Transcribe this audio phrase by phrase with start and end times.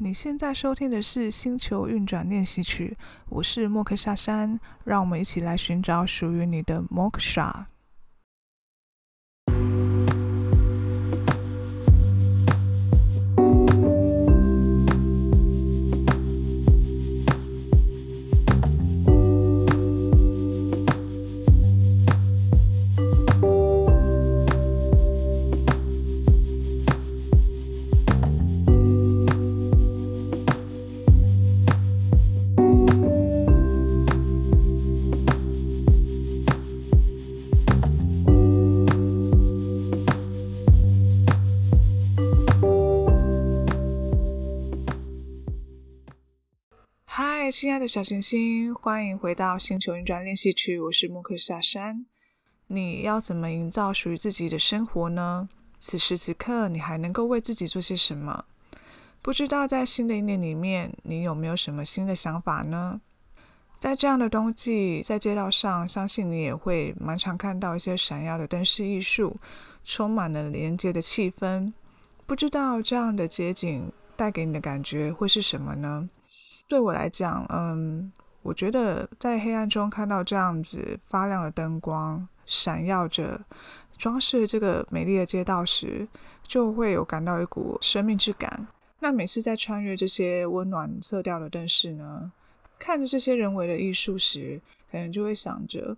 [0.00, 2.96] 你现在收听的是《星球运转练习曲》，
[3.28, 7.66] 我是莫克夏山，让我们一起来寻找属于你的莫克夏。
[47.50, 50.78] 亲爱的小行星，欢迎回到星球运转练习区。
[50.78, 52.04] 我是木克下山。
[52.66, 55.48] 你要怎么营造属于自己的生活呢？
[55.78, 58.44] 此时此刻，你还能够为自己做些什么？
[59.22, 63.00] 不知道在新的一年里面，你有没有什么新的想法呢？
[63.78, 69.38] 在这样的冬季，在街道上，相信你也会蛮常看到一些闪耀的灯饰艺术，
[69.84, 71.72] 充满了连接的气氛。
[72.26, 76.10] 不知道这样的街景带给你的感觉会是什么呢？
[76.68, 83.40] 对我来讲，嗯，我觉得在黑暗中看到这样子发亮的灯光，闪耀着，
[83.96, 86.06] 装饰这个美丽的街道时，
[86.42, 88.68] 就会有感到一股生命之感。
[89.00, 92.30] 那每次在穿越这些温暖色调的灯饰呢，
[92.78, 94.60] 看着这些人为的艺术时，
[94.90, 95.96] 可能就会想着，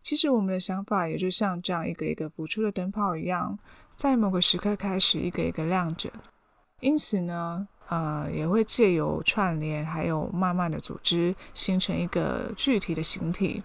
[0.00, 3.58] 其实我们的想法也就像这样一个一个浮出的灯泡一样，
[3.94, 6.12] 在某个时刻开始一个一个亮着。
[6.80, 13.62] 因此呢，呃，也会借由串联，还有慢慢的组织，形成一个具体的形体。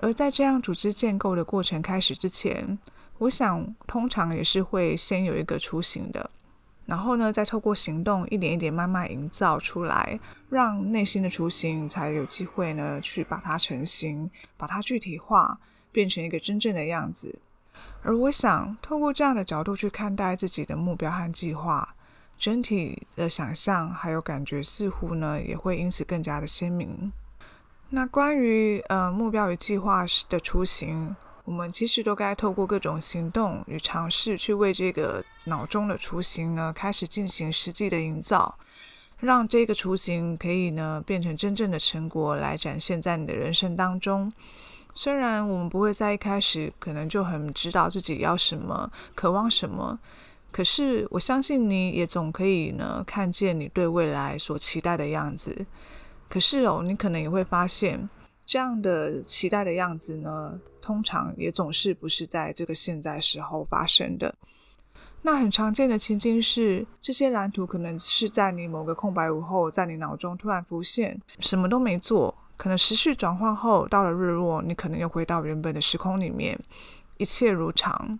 [0.00, 2.78] 而在这样组织建构的过程开始之前，
[3.16, 6.30] 我想通常也是会先有一个雏形的，
[6.84, 10.20] 然后呢，再透过行动一点一点慢慢营造出来，
[10.50, 15.58] 让内心的雏形才有机会呢去把它成型，把它具体化，
[15.90, 17.40] 变成一个真正的样子。
[18.02, 21.94] 而我想透过这样的角度去看待自己的目标和计划。
[22.40, 27.12] 整体的想象还有感觉，似乎呢也会因此更加的鲜明。
[27.90, 31.14] 那关于呃目标与计划的雏形，
[31.44, 38.56] 我们其实都该透过各种行动与尝试，去为这个脑中的雏形呢开始进行实际的营造，
[39.18, 44.32] 让这个雏形可以呢变成真正的成果来展现在你的人生当中。
[44.94, 49.98] 虽然我们不会在一开始可能就很知道自己要什么，渴望什么。
[50.52, 55.66] 可是，我相信你也总可以呢，看见你对未来所期待的样子。
[56.28, 58.08] 可是哦，你可能也会发现，
[58.44, 64.34] 这样的期待的样子呢，通常也总是不是在这个现在时候发生的。
[65.22, 76.58] 那很常见的情境是，这些蓝图可能是在你某个空白午后，在你脑中突然浮现，什么都没做，可能时序转换后，到了日落，你可能又回到原本的时空里面，
[77.18, 78.18] 一切如常。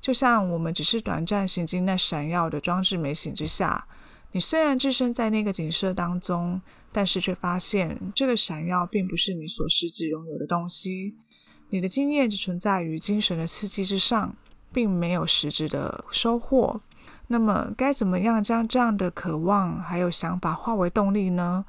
[0.00, 3.86] 就像我们只是短暂行经那闪耀的装置美景之下，
[4.32, 6.60] 你虽然置身在那个景色当中，
[6.92, 11.16] 但是却发现这个闪耀并不是你所实质拥有的东西。
[11.70, 14.34] 你的经验只存在于精神的刺激之上，
[14.72, 16.80] 并没有实质的收获。
[17.26, 21.64] 那么，该怎么样将这样的渴望还有想法化为动力呢？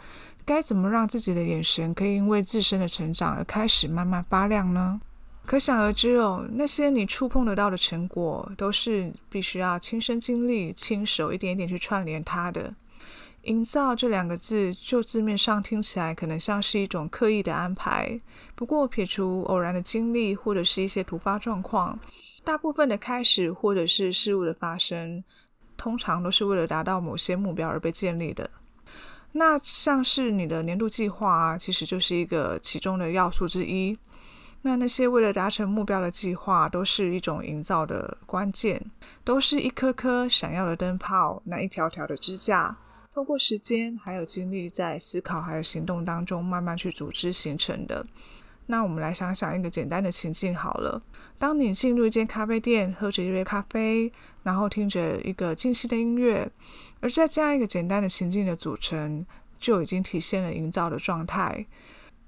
[0.46, 5.02] 该怎么让自己的眼神可以因为自身的成长而开始慢慢发亮呢？
[5.50, 12.72] 可想而知哦，那些你触碰得到的成果，都是必须要亲身经历、亲手一点一点去串联它的。
[13.46, 18.22] 营造这两个字，就字面上听起来可能像是一种刻意的安排。
[18.54, 22.00] 不过撇除偶然的经历或者是一些突发状况，
[22.44, 25.24] 大部分的开始或者是事物的发生，
[25.76, 28.48] 通常都是为了达到某些目标而被建立的。
[29.32, 33.98] 那像是你的年度计划啊，其实就是一个其中的要素之一。
[34.62, 38.92] 那那些为了达成目标的计划，都是一种营造的关键，
[39.24, 42.78] 都是一颗颗闪耀的灯泡，那一条条的支架，
[43.14, 48.06] 透过时间还有精力，在思考还有行动当中，慢慢去组织形成的。
[48.66, 51.02] 那我们来想想一个简单的情境好了，
[51.40, 54.12] 当你进入一间咖啡店，喝着一杯咖啡，
[54.44, 56.52] 然后听着一个静息的音乐，
[57.00, 59.26] 而在这样一个简单的情境的组成，
[59.58, 61.66] 就已经体现了营造的状态。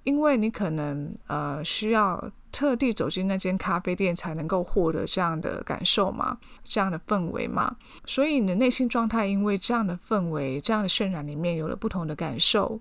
[0.03, 7.75] 因为你可能呃需要特地走进那间咖啡店才能够获得这样的感受嘛，这样的氛围嘛，
[8.05, 12.79] 所以你的内心状态因为这样的氛围、这样的渲染里面有了不同的感受。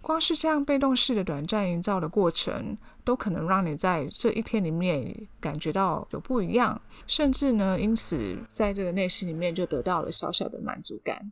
[0.00, 11.30] 光是这样被动式的短暂营造的过程，都可能让你在这一天里面感觉到有不一样，甚至呢，因此在这个内心里面就得到了小小的满足感。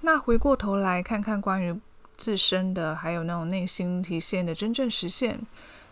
[0.00, 1.80] 那回过头来看看关于
[2.18, 5.40] 自身的，还有那种内心体现的真正实现，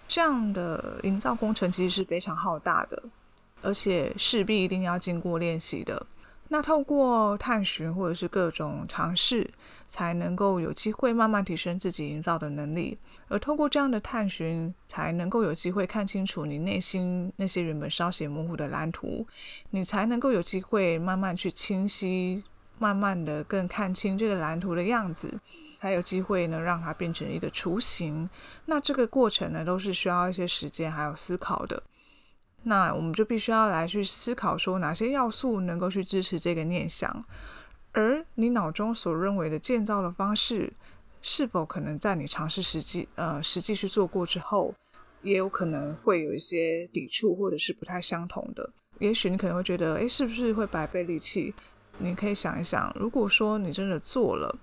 [0.06, 3.02] 这样的营造工程其实是非常浩大的，
[3.62, 6.04] 而且势必一定要经过练习的。
[6.48, 9.50] 那透过探寻或者是各种尝试，
[9.88, 12.96] 才能够有机会慢慢提升自己营造的能力。
[13.26, 19.26] 而透过这样的探寻，才能够有机会看清楚你内心那些原本稍显模糊的蓝图，
[19.70, 22.44] 你才能够有机会慢慢去清晰，
[22.78, 25.32] 慢慢的更看清这个蓝图的样子，
[25.78, 28.28] 才有机会呢让它变成一个雏形。
[28.66, 31.82] 那这个过程呢，都是需要一些时间还有思考的。
[32.64, 37.24] 那我们就必须要来去思考，说哪些要素能够去支持这个念想，
[37.92, 40.72] 而你脑中所认为的建造的方式，
[41.22, 44.74] 是否可能在你尝试实际呃实际去做过之后，
[45.22, 48.68] 也有可能会有一些抵触或者是不太相同的。
[48.98, 51.54] 也许你可能会觉得，诶，是不是会白费力气？
[51.98, 54.58] 你可以想一想，如果说你真的做了，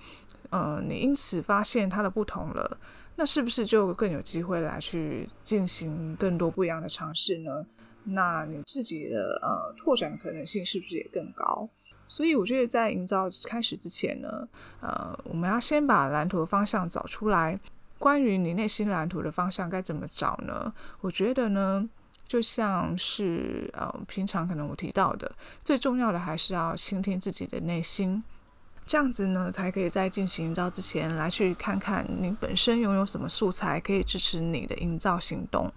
[0.50, 2.78] 呃，你因此发现它的不同了，
[3.16, 7.66] 那是不是就更有机会来去进行更多不一样的尝试呢？
[8.06, 11.70] 那你自己的呃拓展可能性是不是也更高？
[12.08, 14.48] 所以我觉得在营造开始之前呢，
[14.82, 17.60] 呃，我们要先把蓝图的方向找出来。
[17.98, 20.74] 关于你内心蓝图的方向该怎么找呢？
[21.00, 21.88] 我觉得呢，
[22.34, 25.32] 就像是呃平常可能我提到的，
[25.64, 28.24] 最重要的还是要倾听自己的内心，
[28.88, 35.72] 这样子呢才可以在进行营造之前来去看看你本身拥有什么素材可以支持你的营造行动。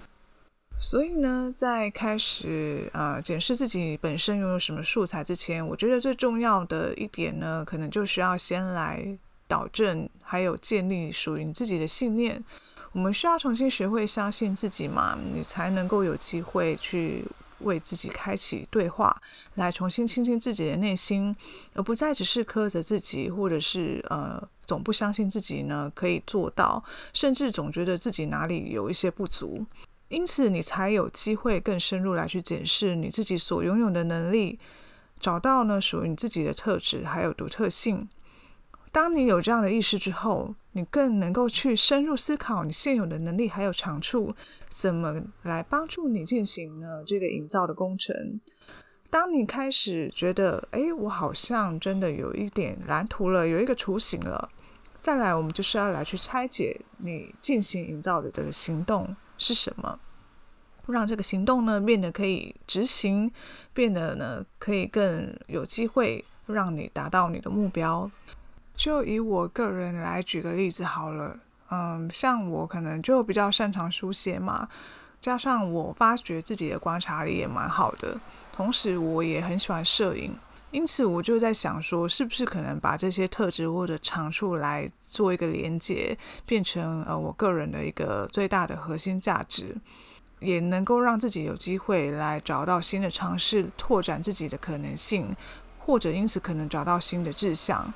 [0.81, 12.43] 所以呢，在开始呃检视自己本身拥有什么素材之前，我觉得最重要的一点呢，可能就需要先来导正，还有建立属于你自己的信念。
[12.93, 17.25] 我们需要重新学会相信自己嘛，你才能够有机会去
[17.61, 19.15] 为自己开启对话，
[19.55, 21.35] 来重新倾听自己的内心，
[21.75, 29.67] 而不再只是苛责自己，或者是呃总不相信自己呢可以做到，甚至总觉得自己哪里有一些不足。
[30.09, 34.59] 因此，你才有机会更深入来去检视你自己所拥有的能力，
[35.19, 38.09] 找到呢属于你自己的特质还有独特性。
[38.97, 44.35] 当你有这样的意识之后，你更能够去深入思考你现有的能力还有长处，
[44.71, 48.41] 怎么来帮助你进行呢这个营造的工程。
[49.11, 54.49] 当你开始觉得，哎，我好像真的有一点蓝图了，有一个雏形了，
[54.99, 59.15] 再来，我们就是要来去拆解你进行营造的这个行动。
[59.37, 60.01] 是什么？
[60.87, 63.31] 让这个行动呢变得可以执行，
[63.75, 68.11] 变得呢可以更有机会让你达到你的目标。
[68.77, 71.39] 就以我个人来举个例子好了，
[71.71, 74.69] 嗯，像我可能就比较擅长书写嘛，
[75.21, 78.21] 加上我发觉自己的观察力也蛮好的，
[78.53, 80.37] 同时我也很喜欢摄影。
[80.73, 89.75] 因此，我就在想说，是不是可能把这些特质或者长处来做一个连接，变成呃我个人的一个最大的核心价值，
[90.41, 95.35] 也能够让自己有机会来找到新的尝试，拓展自己的可能性，
[95.79, 97.95] 或者因此可能找到新的志向。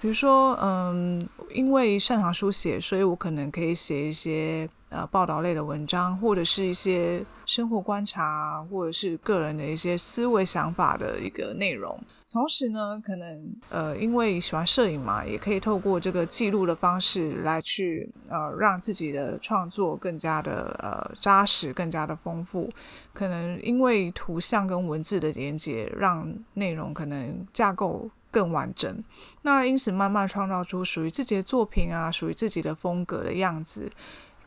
[0.00, 11.98] 比如说，嗯，因为擅长书写，所以我可能可以写一些呃报道类的文章，或者是一些生活观察，或者是个人的一些思维想法的一个内容。
[12.30, 22.70] 同时呢，可能呃因为喜欢摄影嘛，也可以透过这个记录的方式来去呃让自己的创作更加的呃扎实，更加的丰富。
[23.12, 28.08] 可能因为图像跟文字的连接，让内容可能架构。
[28.38, 29.02] 更完整，
[29.42, 33.90] 那因此慢慢创造出属于自己的作品啊，属于自己的风格的样子，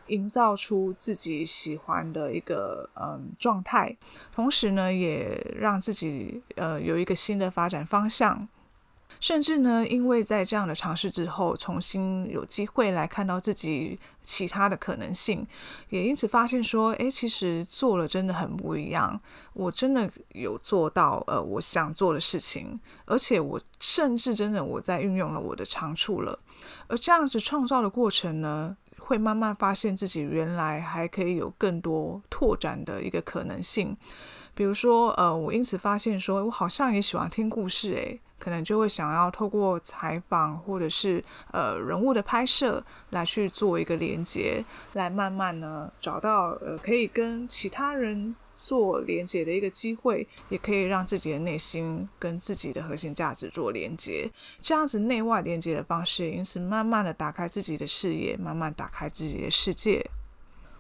[0.08, 3.98] 营造出自己喜欢的一个嗯状态，
[4.34, 8.48] 同时呢，也让自己呃有一个新的发展方向。
[9.20, 15.46] 甚至呢，因为在这样的尝试之后，重新有机会来看到自己其他的可能性，
[15.90, 19.22] 也因此发现说，诶，其实做了真的很不一样。
[19.54, 26.40] 我真的有做到呃我想做的事情，而且我甚至真的我在运用了我的长处了。
[26.88, 33.96] 而这样子创造的过程呢，会慢慢发现自己原来还可以有更多拓展的一个可能性。
[34.54, 38.20] 比如说，呃，我因此发现说，我好像也喜欢听故事，诶。
[38.42, 60.10] 可能就会想要透过采访或者是呃人物的拍摄来去做一个连接，来慢慢呢找到呃可以跟其他人做连接的一个机会，也可以让自己的内心跟自己的核心价值做连接，这样子内外连接的方式，因此慢慢的打开自己的视野，慢慢打开自己的世界。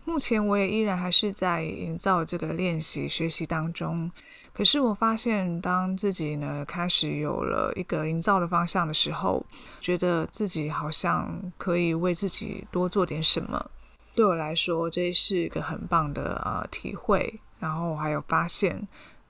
[0.03, 4.11] 目前我也依然还是在营造这个练习学习当中。
[4.53, 9.45] 可是我发现，当自己呢开始有了一个营造的方向的时候，
[9.79, 13.71] 觉得自己好像可以为自己多做点什么。
[14.13, 18.87] 对我来说，这是一个很棒的呃体会，然后还有发现。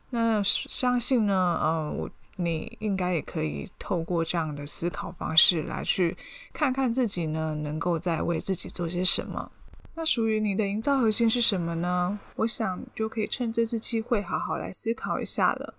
[0.10, 6.18] 那相信呢，呃，我你应该也可以透过这样的思考方式来去
[6.52, 9.52] 看看自己呢，能够再为自己做些什么。
[9.94, 12.18] 那属于你的营造核心是什么呢？
[12.38, 15.74] 我想就可以趁这次机会好好来思考一下了。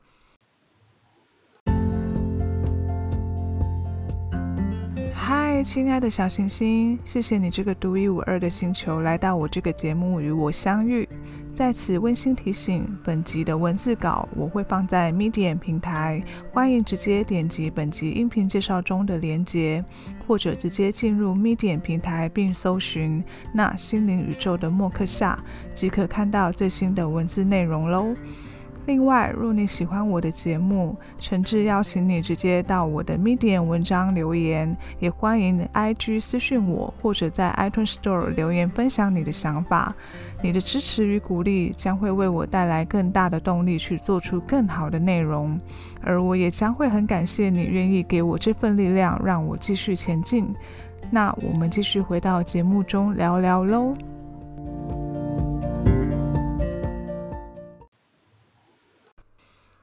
[5.14, 11.08] 嗨，亲爱的小行星，谢谢你这个独一无二的星球来到我这个节目与我相遇。
[11.62, 16.20] 在此温馨提醒，本集的文字稿我会放在 Medium 平台，
[16.52, 19.84] 欢迎直接点击本集音频介绍中的连结，
[20.26, 23.22] 或者直接进入 Medium 平台并搜寻
[23.54, 25.38] “那心灵宇宙的默克夏”，
[25.72, 28.12] 即可看到最新的文字内容喽。
[28.86, 39.94] 另外，若你喜欢我的节目，诚挚邀请你直接到我的 Medium 文章留言，也欢迎 IG 私讯我，或者在 iTunes Store 留言分享你的想法。
[40.42, 45.58] 你的支持与鼓励将会为我带来更大的动力，去做出更好的内容，
[46.02, 50.52] 而我也将会很感谢你愿意给我这份力量，让我继续前进。
[51.10, 53.94] 那我们继续回到节目中聊聊喽。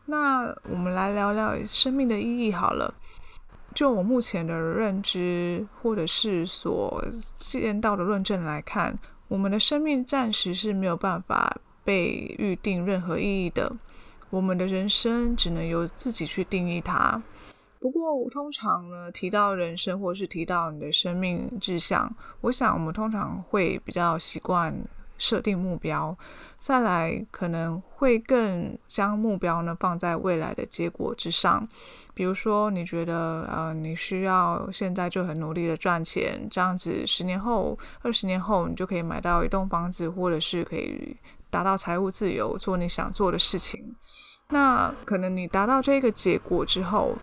[0.06, 2.94] 那我们来聊聊生命的意义好了。
[3.75, 7.01] 就我目前的认知，或者是所
[7.36, 8.98] 见到的论证来看，
[9.29, 13.71] 我们的生命暂时是没有办法被预定任何意义的。
[14.31, 17.21] 我们的人生只能由自己去定义它。
[17.79, 24.75] 不过，通常呢，提到人生，或是提到你的生命志向，我想我们通常会比较习惯。
[25.19, 26.17] 设定目标，
[26.57, 31.67] 再来可能会更将目标呢放在未来的结果之上。
[32.15, 41.15] 比如说，你觉得呃你需要现在就很努力的赚钱，这样子十年后、二十年后你就可以买到一栋房子，或者是可以
[41.49, 43.95] 达到财务自由，做你想做的事情。
[44.49, 47.17] 那可能你达到这个结果之后，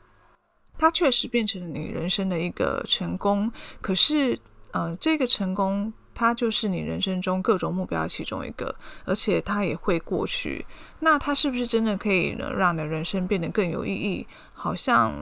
[0.79, 3.51] 它确实变成了你人生的一个成功。
[3.81, 4.39] 可是，
[4.73, 5.93] 呃，这个成功。
[6.19, 10.65] 它就是你人生中各种目标其中一个，而且它也会过去。
[11.01, 14.27] 那它是不是真的可以呢，让你的人生变得更有意义？
[14.55, 15.13] 好像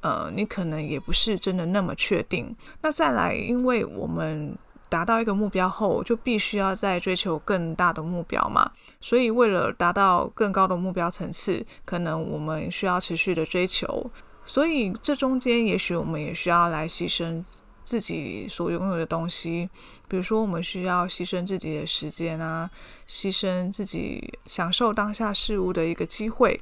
[0.00, 2.56] 呃，你可能也不是真的那么确定。
[2.82, 8.72] 那再来，因为我们达到一个目标后，就必须要再追求更大的目标嘛。
[9.00, 14.10] 所以为了达到更高的目标层次，可能我们需要持续的追求。
[14.44, 17.40] 所以这中间，也许我们也需要来牺牲。
[17.82, 19.68] 自己所拥有的东西，
[20.08, 22.70] 比如说我们需要牺牲自己的时间啊，
[23.08, 26.60] 牺牲自己享受当下事物的一个机会，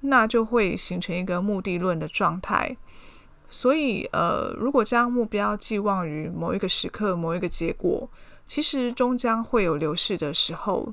[0.00, 2.76] 那就会形成一个目的论的状态。
[3.48, 8.10] 所以，呃，如果将目标寄望于某一个时刻、某一个结果，
[8.46, 10.92] 其实终将会有流逝的时候。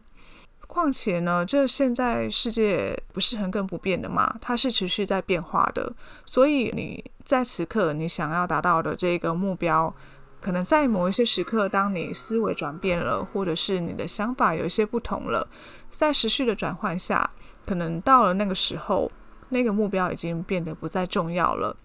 [0.68, 5.94] 况且呢，这现在世界不是恒更不变的嘛，它是持续在变化的。
[6.26, 9.94] 所以你在此刻你想要达到的这个目标，
[10.42, 15.48] 可能在某一些时刻，当你思维转变了，或者是你的想法有一些不同了，
[15.90, 17.32] 在持续的转换下，
[17.66, 19.12] 可能到了那个时候，
[19.50, 21.76] 那个目标已经变得不再重要了。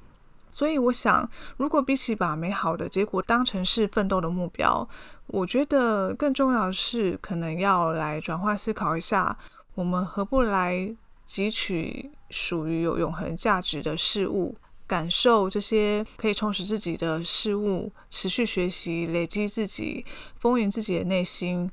[0.52, 4.88] 所以我想，如果比起把美好的结果当成是奋斗的目标，
[5.26, 9.36] 我觉得更重要的是，可能要来转换思考一下，
[9.74, 10.94] 我们何不来
[11.26, 20.04] 汲取属于有永恒价值的事物，感受这些可以充实自己的事物，持续学习，累积自己，
[20.38, 21.70] 丰盈自己的内心，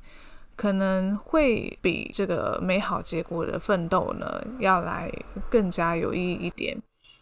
[0.54, 5.12] 可能会比这个美好结果的奋斗呢，要来
[5.50, 6.80] 更加有意义一点。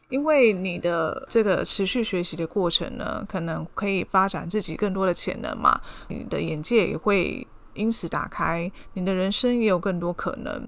[0.08, 10.66] 因为你的这个持续学习的过程呢，可能可以发展自己更多的潜能嘛，你的眼界也会因此打开，你的人生也有更多可能。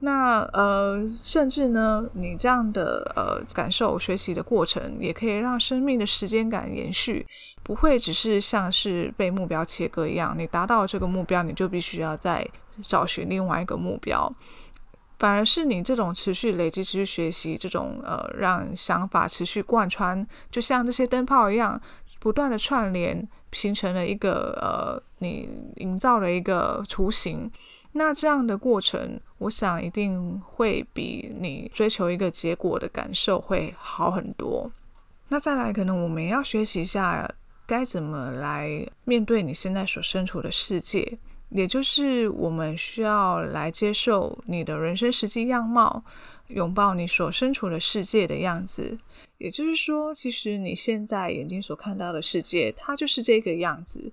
[0.00, 7.26] 那呃，甚至呢，你这样的呃感受学习的过程，也可以让生命的时间感延续，
[7.64, 12.48] 不会只是像是被目标切割一样，你达到这个目标，你就必须要再
[12.80, 14.32] 找寻另外一个目标。
[15.18, 21.80] 反而是你这种持续累积、持续学习，这种呃，让想法持续贯穿，就像这些灯泡一样，
[22.20, 27.50] 不断的串联，形成了一个呃，你营造了一个雏形。
[27.92, 34.70] 那这样的过程，我想一定会比你追求一个结果的感受会好很多。
[35.28, 37.28] 那再来，可能我们要学习一下
[37.66, 41.18] 该怎么来面对你现在所身处的世界。
[41.50, 46.04] 也就是我们需要来接受你的人生实际样貌，
[46.48, 48.98] 拥抱你所身处的世界的样子。
[49.38, 54.12] 也就是说，其实你现在眼睛所看到的世界，它就是这个样子。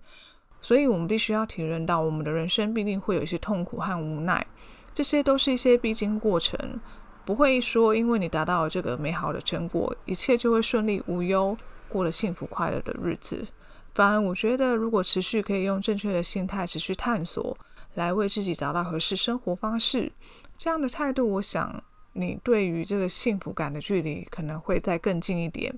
[0.61, 4.47] 所以，我们必须要体认到，我们的人生必定会有一些痛苦和无奈，
[4.93, 6.79] 这些都是一些必经过程，
[7.25, 11.55] 不会说因为你达到了这个美好的成果，一切就会顺利无忧，
[11.87, 13.45] 过了幸福快乐的日子。
[13.95, 17.57] 反而，我觉得如果持续可以用正确的心态持续探索，
[17.93, 20.11] 来为自己找到合适生活方式，
[20.57, 25.73] 这样的态度，我想你对于这个幸福感的距离可能会再更近一点。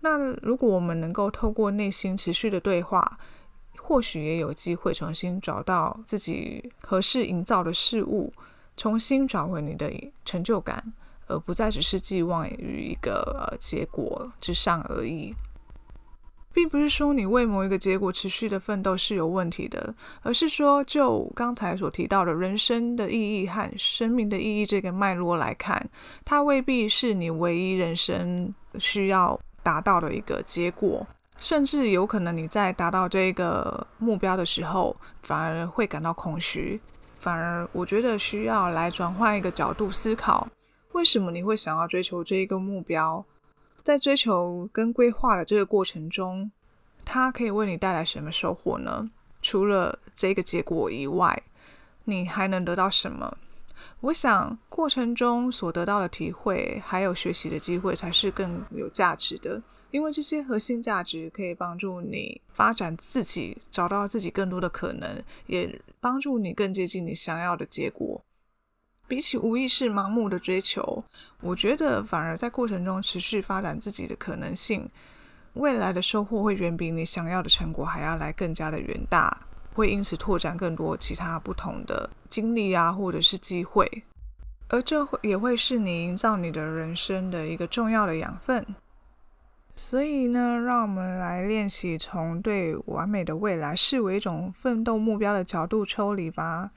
[0.00, 3.18] 那如果我们能够透过内心持续的对话，
[3.78, 8.30] 或许也有机会重新找到自己合适营造的事物，
[8.76, 9.90] 重新找回你的
[10.26, 10.92] 成就感，
[11.26, 15.34] 而不再只是寄望于一个呃结果之上而已。
[16.52, 25.88] 并不是说你为某一个结果持续的奋斗是有问题的，而是说就刚才所提到的人生的意义和生命的意义这个脉络来看，
[26.24, 36.80] 它未必是你唯一人生需要达到的一个结果，甚至有可能你在达到这个目标的时候，反而会感到空虚。
[37.18, 40.48] 反而，我觉得需要来转换一个角度思考，
[40.92, 43.22] 为什么你会想要追求这一个目标？
[43.82, 46.50] 在追求跟规划的这个过程中，
[47.04, 49.10] 它可以为你带来什么收获呢？
[49.42, 51.42] 除了这个结果以外，
[52.04, 53.38] 你还能得到什么？
[54.00, 59.62] 我想过程中所得到的体会，还有学习的机会，才是更有价值的。
[59.90, 68.22] 因为这些核心价值可以帮助你发展自己，找到自己更多的可能，也帮助你更接近你想要的结果。
[69.10, 71.02] 比起无意识盲目的追求，
[71.40, 74.88] 我觉得反而在过程中持续发展自己的可能性，
[75.54, 84.04] 未来的收获会远比你想要的成果还要来更加的远大，会因此拓展更多其他不同的经历啊，或者是机会，
[84.68, 88.64] 而这也会是你营造你的人生的一个重要的养分。
[89.74, 96.70] 所以呢，让我们来练习从对完美的未来视为一种奋斗目标的角度抽离吧。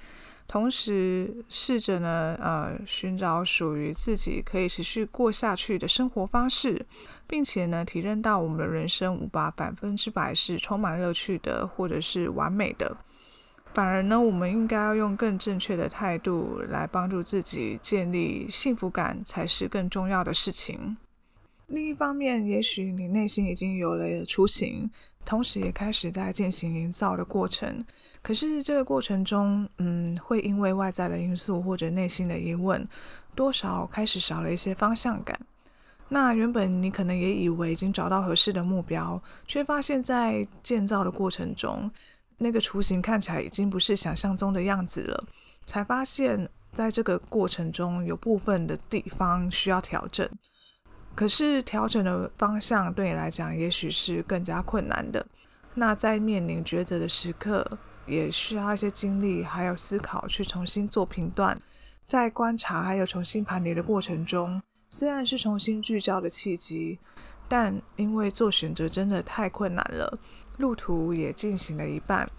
[0.47, 6.85] 同时，试着呢，呃，寻找属于自己可以持续过下去的生活方式，
[7.25, 12.95] 并且呢，体认到我们的人生无法百分之百是充满乐趣的，或者是完美的。
[13.73, 20.97] 反而呢，我们应该要用更正确的态度来帮助自己建立幸福感，才是更重要的事情。
[21.67, 24.89] 另一方面，也许你内心已经有了雏形，
[25.25, 27.83] 同时也开始在进行营造的过程。
[28.21, 32.87] 可是这个过程中，嗯，会因为外在的因素或者内心的疑问，
[33.33, 35.39] 多少开始少了一些方向感。
[36.09, 41.89] 那原本你可能也以为已经找到合适的目标，却发现在建造的过程中，
[42.37, 45.25] 那个雏形看起来已经不是想象中的样子了。
[45.65, 50.29] 才发现，在这个过程中有部分的地方需要调整。
[51.15, 55.25] 可是调整的方向对你来讲，也许是更加困难的。
[55.75, 61.59] 那在面临抉择的时刻，也需要一些精力，还有思考去重新做评断。
[62.07, 66.99] 在观察还有重新盘点的过程中，虽然是重新聚焦的契机，
[67.47, 70.19] 但因为做选择真的太困难了，
[70.57, 72.29] 路途也进行了一半。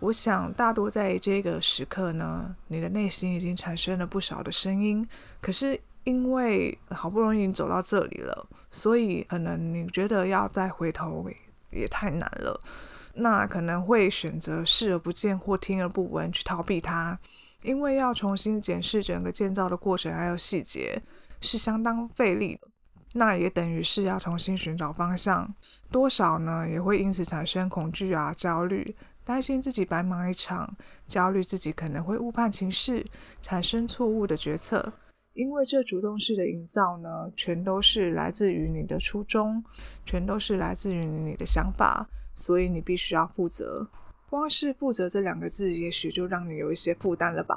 [0.00, 5.06] 我想大多在这个时刻呢，你的内心已经产生了不少的声音，
[5.40, 5.80] 可是。
[6.06, 11.28] 因为好不容易走到这里了，所以可能你觉得要再回头
[11.70, 12.60] 也太难了，
[13.14, 17.18] 那可能会选择视而不见或听而不闻去逃避它。
[17.62, 21.02] 因为要重新检视整个建造的过程还有细节
[21.40, 22.68] 是相当费力的，
[23.14, 25.52] 那也等于是要重新寻找方向，
[25.90, 30.76] 多少呢也会因此产生恐惧啊、焦虑，担心自己白忙一场，
[31.08, 33.04] 焦虑自己可能会误判情势，
[33.42, 34.92] 产生错误的决策。
[35.36, 39.62] 因为这主动式的营造呢，全都是来自于你的初衷，
[40.04, 43.86] 全都是来自于你的想法，所以你必须要负责。
[44.30, 47.54] 光是“负责”这两个字，也许就让你有一些负担了吧？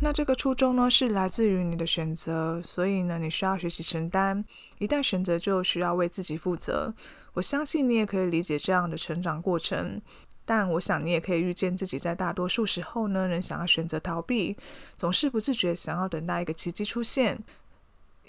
[0.00, 4.44] 那这个初衷呢，是来自于你的选择，所以呢，你需要学习承担。
[4.78, 6.94] 一旦选择，就需要为自己负责。
[7.32, 10.02] 我相信你也可以理解这样的成长过程。
[10.44, 14.56] 但我想你也可以预见自己在大多数时候呢，仍想要选择逃避，
[14.94, 17.38] 总是不自觉想要等待一个奇迹出现。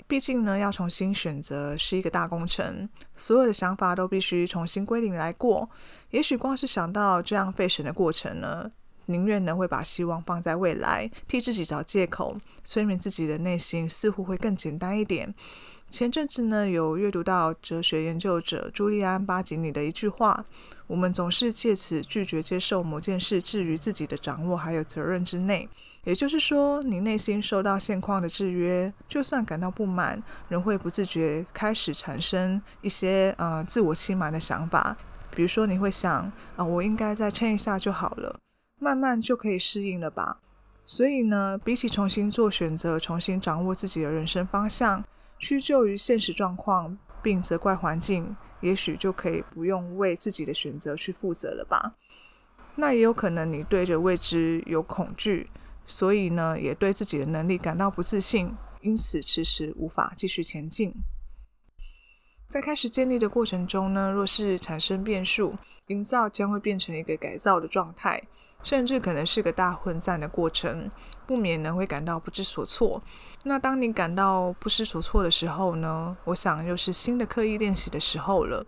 [0.08, 5.68] 毕竟呢，要重新选择是一个大工程，所有的想法都必须重新归零来过。
[6.12, 8.72] 也许光是想到这样费神的过程呢，
[9.08, 15.34] 宁愿呢会把希望放在未来，替自己找借口，催眠自己的内心，似乎会更简单一点。
[15.92, 20.44] 前阵子呢，有阅读到哲学研究者朱利安·巴吉尼的一句话
[20.88, 25.70] ：“我们总是借此拒绝接受某件事置于自己的掌握还有责任之内。”
[26.04, 34.98] 也就是说，你内心受到现况的制约，就算感到不满，仍会不自觉开始产生一些呃自我欺瞒的想法。
[35.34, 38.38] 比如说，你会想：“啊、我应该再撑一下就好了，
[38.78, 40.42] 慢慢就可以适应了吧。”
[40.86, 45.04] 所以呢，比起重新做选择，重新掌握自己的人生方向。
[45.38, 51.96] 屈就于现实状况，并责怪环境，也许就可以不用为自己的选择去负责了吧？
[52.76, 55.50] 那也有可能你对着未知有恐惧，
[55.86, 60.94] 所以呢，也对自己的能力感到不自信，因此迟迟无法继续前进。
[62.48, 65.58] 在开始建立的过程中呢，若是产生变数，
[65.88, 68.22] 营造将会变成一个改造的状态。
[68.66, 70.90] 甚至可能是个大混战的过程，
[71.28, 73.00] 不免呢会感到不知所措。
[73.44, 78.66] 那当你感到不知所措的时候呢，我想又是新的刻意练习的时候了。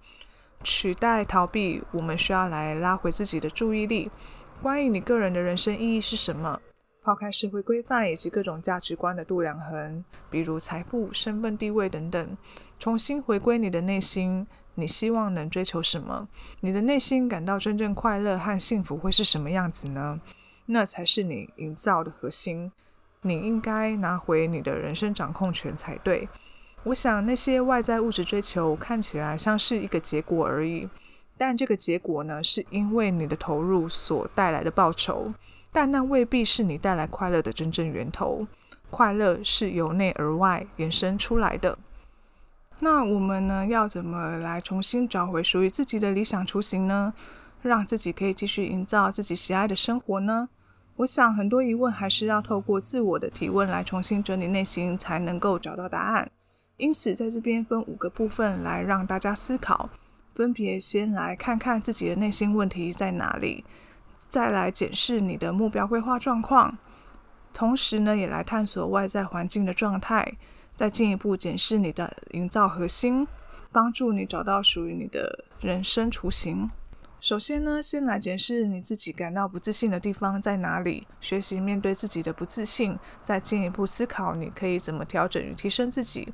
[0.64, 4.12] 取代逃避，我们需要来拉回自己的注意力。
[4.62, 6.60] 关于你个人的人生意义是什么？
[7.04, 12.38] 抛开社会规范以及各种价值观的度量衡，比如财富、身份、地位等等，
[12.78, 14.46] 重新回归你的内心。
[14.80, 16.28] 你希望能追求什么？
[16.60, 20.22] 你的内心感到真正快乐和幸福会是什么样子呢？
[20.68, 22.72] 那才是你营造的核心。
[23.24, 26.30] 你应该拿回你的人生掌控权才对。
[26.84, 30.88] 我想那些外在物质追求看起来像是一个结果而已，
[31.36, 35.34] 但这个结果呢，是因为你的投入所带来的报酬，
[35.72, 38.46] 但那未必是你带来快乐的真正源头。
[38.92, 41.78] 快乐是由内而外延伸出来的。
[42.80, 47.14] 那我们呢，要怎么来重新找回属于自己的理想雏形呢？
[47.64, 50.50] 让自己可以继续营造自己喜爱的生活呢？
[50.98, 56.32] 我想很多疑问还是要透过自我的提问来重新整理内心，才能够找到答案。
[56.78, 59.90] 因此，在这边分五个部分来让大家思考，
[60.36, 63.66] 分别先来看看自己的内心问题在哪里，
[64.30, 66.78] 再来检视你的目标规划状况，
[67.52, 70.38] 同时呢，也来探索外在环境的状态。
[70.78, 73.28] 再进一步检视你的营造核心，
[73.72, 76.70] 帮助你找到属于你的人生雏形。
[77.20, 86.32] 首先呢，先来检视你自己感到不自信的地方在哪里，学习面对自己的不自信，再进一步思考你可以怎么调整与提升自己。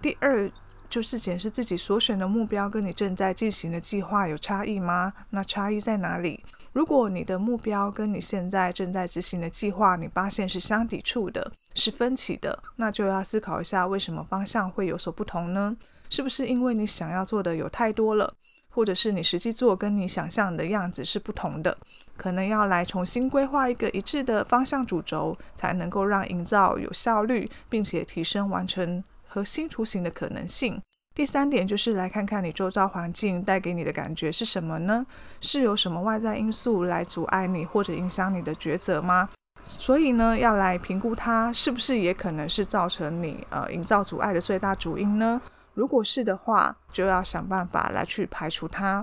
[0.00, 0.50] 第二，
[0.92, 5.10] 就是检视自己所选的目标跟你正在进行的计划有差异吗？
[5.30, 6.44] 那差异在哪里？
[6.74, 15.74] 如果你的目标跟你现在正在执行的计划，你发现是相抵触的，是分歧的，那就要思考一下为什么方向会有所不同呢？
[16.10, 18.34] 是不是因为你想要做的有太多了，
[18.68, 21.74] 或者是你实际做跟你想象的样子是不同的？
[22.18, 29.02] 可能要来重新规划一个一致的方向主轴，才能够让营造有效率，并且提升完成。
[29.32, 30.78] 和新雏形的可能性。
[31.14, 35.06] 第三点就是来看看你周遭环境带给你的感觉是什么呢？
[35.40, 39.30] 是有什么外在因素来阻碍你或者影响你的抉择吗？
[39.62, 45.40] 所以呢，要来评估它是不是也可能是造成你呃营造阻碍的最大主因呢？
[45.72, 49.02] 如果是的话，就要想办法来去排除它。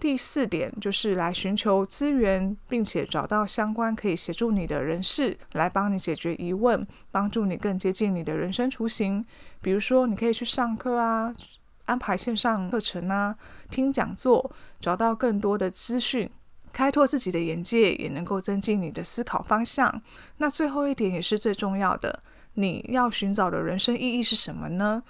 [0.00, 9.24] 第四点就是来寻求资源，并且找到相关可以协助你的人士来帮你解决疑问，帮助你更接近你的人生雏形。
[9.60, 11.34] 比如说，你可以去上课啊，
[11.86, 13.36] 安排线上课程啊，
[13.70, 16.30] 听讲座，找到更多的资讯，
[16.72, 20.00] 开拓自己的眼界，也能够增进你的思考方向。
[20.36, 22.22] 那最后一点也是最重要的，
[22.54, 25.02] 你要寻找的人生意义是什么呢？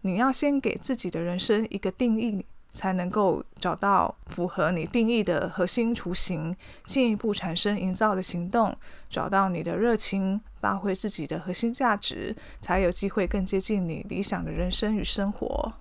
[0.00, 2.44] 你要先给自己的人生一个定义。
[2.72, 8.76] 才能够找到符合你定义的核心雏形，进一步产生营造的行动，
[9.08, 15.74] 找到你的热情，发挥自己的核心价值，才有机会更接近你理想的人生与生活。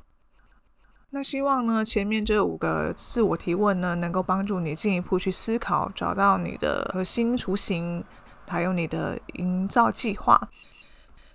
[1.14, 8.04] 那希望呢，前面这五个自我提问呢，能够帮助你进一步去思考，找到你的核心雏形，
[8.48, 10.50] 还有你的营造计划。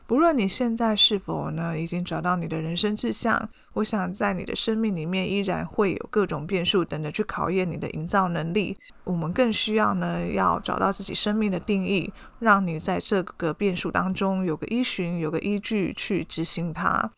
[0.07, 8.77] 不论你现在是否呢，已经找到你的人生志向，我想在你的生命里面依然会有各种变数等着去考验你的营造能力。
[9.03, 17.11] 我们更需要呢，要找到自己生命的定义，让你在这个变数当中有个依循，有个依据去执行它。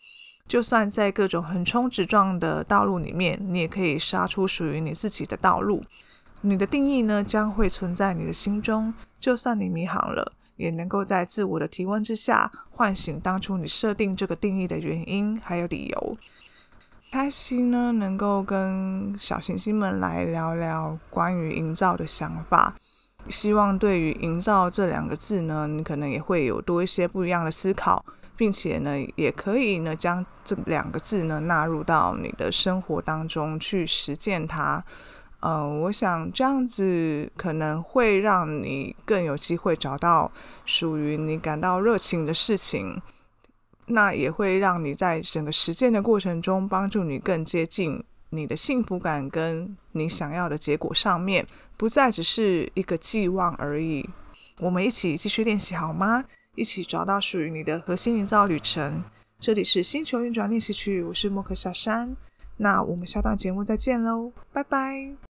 [0.46, 5.84] 就算在各种横冲直撞的道路里面，你也可以杀出属于你自己的道路。
[6.40, 10.32] 你的定义呢，将会存在你的心中，就算你迷航了。
[10.58, 16.18] 也能够在自我的提问之下，唤醒当初你设定这个定义的原因还有理由。
[17.10, 22.74] 开心呢，能够跟小行星们来聊聊关于营造的想法。
[23.28, 28.04] 希望对于“营造”这两个字呢，你可能也会有多一些不一样的思考，
[28.36, 34.84] 并且呢，也可以呢将这两个字呢纳入到你的生活当中去实践它。
[35.40, 40.30] 呃，我想这样子可能会让你更有机会找到
[40.64, 43.00] 属于你感到热情的事情，
[43.86, 51.46] 那也会让你在整个实践的过程中帮助你更接近你的幸福感跟你想要的结果上面，
[51.76, 54.10] 不再只是一个寄望而已。
[54.58, 56.24] 我们一起继续练习好吗？
[56.56, 59.04] 一起找到属于你的核心营造旅程。
[59.38, 62.16] 这里是星球运转练习区，我是莫克夏山。
[62.56, 65.27] 那我们下段节目再见喽，拜拜。